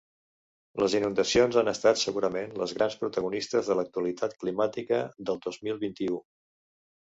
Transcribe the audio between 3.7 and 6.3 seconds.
de l’actualitat climàtica del dos mil vint-i-u.